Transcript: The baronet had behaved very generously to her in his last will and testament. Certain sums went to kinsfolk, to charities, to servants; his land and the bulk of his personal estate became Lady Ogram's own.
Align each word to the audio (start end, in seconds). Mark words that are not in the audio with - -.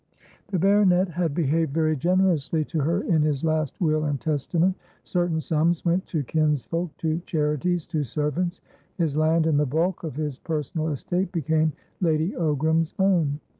The 0.47 0.57
baronet 0.57 1.09
had 1.09 1.35
behaved 1.35 1.75
very 1.75 1.95
generously 1.95 2.65
to 2.65 2.79
her 2.79 3.03
in 3.03 3.21
his 3.21 3.43
last 3.43 3.79
will 3.79 4.03
and 4.05 4.19
testament. 4.19 4.75
Certain 5.03 5.39
sums 5.41 5.85
went 5.85 6.07
to 6.07 6.23
kinsfolk, 6.23 6.97
to 6.97 7.19
charities, 7.27 7.85
to 7.85 8.03
servants; 8.03 8.61
his 8.97 9.15
land 9.15 9.45
and 9.45 9.59
the 9.59 9.67
bulk 9.67 10.03
of 10.03 10.15
his 10.15 10.39
personal 10.39 10.87
estate 10.87 11.31
became 11.31 11.73
Lady 11.99 12.31
Ogram's 12.31 12.95
own. 12.97 13.41